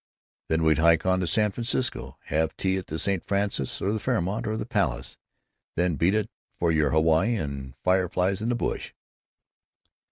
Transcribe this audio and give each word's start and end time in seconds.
"Then 0.49 0.63
we'd 0.63 0.79
hike 0.79 1.05
on 1.05 1.19
to 1.19 1.27
San 1.27 1.51
Francisco; 1.51 2.17
have 2.23 2.57
tea 2.57 2.77
at 2.77 2.87
the 2.87 2.97
St. 2.97 3.23
Francis 3.23 3.79
or 3.83 3.91
the 3.93 3.99
Fairmont 3.99 4.47
or 4.47 4.57
the 4.57 4.65
Palace; 4.65 5.19
then 5.75 5.93
beat 5.93 6.15
it 6.15 6.27
for 6.57 6.71
your 6.71 6.89
Hawaii 6.89 7.35
and 7.35 7.75
fireflies 7.83 8.41
in 8.41 8.49
the 8.49 8.55
bush." 8.55 8.93